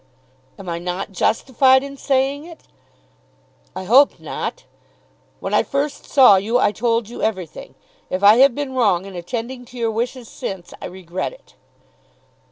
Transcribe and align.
"Am 0.57 0.67
I 0.67 0.79
not 0.79 1.11
justified 1.11 1.83
in 1.83 1.95
saying 1.95 2.45
it?" 2.45 2.61
"I 3.75 3.83
hope 3.83 4.19
not. 4.19 4.63
When 5.39 5.53
I 5.53 5.61
first 5.61 6.05
saw 6.07 6.37
you 6.37 6.57
I 6.57 6.71
told 6.71 7.07
you 7.07 7.21
everything. 7.21 7.75
If 8.09 8.23
I 8.23 8.37
have 8.37 8.55
been 8.55 8.73
wrong 8.73 9.05
in 9.05 9.15
attending 9.15 9.63
to 9.65 9.77
your 9.77 9.91
wishes 9.91 10.27
since, 10.27 10.73
I 10.81 10.85
regret 10.87 11.33
it." 11.33 11.53